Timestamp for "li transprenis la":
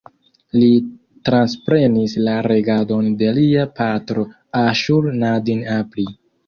0.61-2.35